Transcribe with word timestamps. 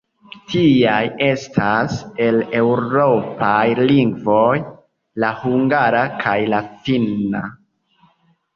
Tiaj 0.51 1.01
estas, 1.25 1.97
el 2.27 2.39
eŭropaj 2.61 3.59
lingvoj, 3.91 4.57
la 5.25 5.31
hungara 5.45 6.03
kaj 6.27 6.37
la 6.57 6.65
finna. 6.89 7.47